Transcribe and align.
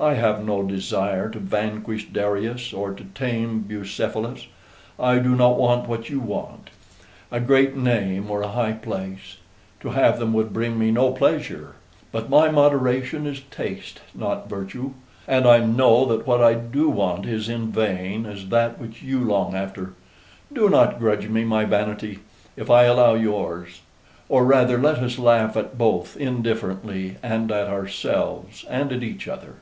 I 0.00 0.14
have 0.14 0.46
no 0.46 0.62
desire 0.62 1.28
to 1.30 1.40
vanquish 1.40 2.06
Darius 2.10 2.72
or 2.72 2.94
to 2.94 3.02
tame 3.16 3.62
Bucephalus. 3.62 4.46
I 4.96 5.18
do 5.18 5.34
not 5.34 5.58
want 5.58 5.88
what 5.88 6.08
you 6.08 6.20
want, 6.20 6.70
a 7.32 7.40
great 7.40 7.76
name 7.76 8.30
or 8.30 8.42
a 8.42 8.46
high 8.52 8.74
place: 8.74 9.38
to 9.80 9.88
have 9.88 10.20
them 10.20 10.32
would 10.34 10.52
bring 10.52 10.78
me 10.78 10.92
no 10.92 11.10
pleasure. 11.10 11.74
But 12.12 12.30
my 12.30 12.48
moderation 12.48 13.26
is 13.26 13.40
taste, 13.50 14.00
not 14.14 14.48
virtue; 14.48 14.92
and 15.26 15.48
I 15.48 15.66
know 15.66 16.04
that 16.04 16.28
what 16.28 16.40
I 16.40 16.54
do 16.54 16.88
want 16.88 17.26
is 17.26 17.50
as 17.50 17.60
vain 17.62 18.24
as 18.24 18.50
that 18.50 18.80
which 18.80 19.02
you 19.02 19.24
long 19.24 19.56
after. 19.56 19.94
Do 20.52 20.68
not 20.70 21.00
grudge 21.00 21.26
me 21.26 21.42
my 21.42 21.64
vanity, 21.64 22.20
if 22.56 22.70
I 22.70 22.84
allow 22.84 23.14
yours; 23.14 23.80
or 24.28 24.44
rather, 24.44 24.78
let 24.78 24.98
us 24.98 25.18
laugh 25.18 25.56
at 25.56 25.76
both 25.76 26.16
indifferently, 26.16 27.16
and 27.20 27.50
at 27.50 27.66
ourselves, 27.66 28.64
and 28.70 28.92
at 28.92 29.02
each 29.02 29.26
other." 29.26 29.54